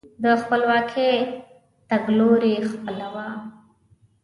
[0.23, 1.15] د خپلواکۍ
[1.89, 3.27] تګلوري خپله وه.